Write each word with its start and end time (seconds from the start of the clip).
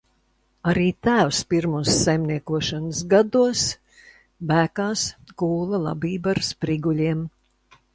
Arī 0.69 0.85
tēvs 1.07 1.41
pirmos 1.55 1.91
saimniekošanas 2.07 3.03
gados 3.13 3.69
Bēkās 4.53 5.07
kūla 5.45 5.85
labību 5.89 6.35
ar 6.37 6.47
spriguļiem. 6.55 7.27